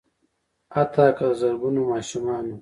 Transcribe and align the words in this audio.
حتا 0.75 1.05
که 1.17 1.25
د 1.31 1.33
زرګونو 1.41 1.81
ماشومانو 1.91 2.55